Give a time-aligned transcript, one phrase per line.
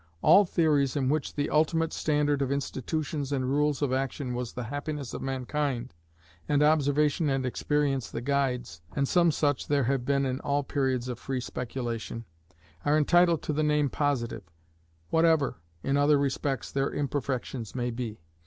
[0.23, 4.63] All theories in which the ultimate standard of institutions and rules of action was the
[4.63, 5.93] happiness of mankind,
[6.49, 11.07] and observation and experience the guides (and some such there have been in all periods
[11.07, 12.25] of free speculation),
[12.83, 14.49] are entitled to the name Positive,
[15.11, 18.23] whatever, in other respects, their imperfections may be.